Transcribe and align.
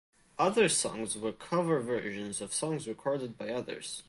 Other 0.39 0.67
songs 0.67 1.15
were 1.15 1.31
cover 1.31 1.79
versions 1.79 2.41
of 2.41 2.55
songs 2.55 2.87
recorded 2.87 3.37
by 3.37 3.49
others. 3.49 3.99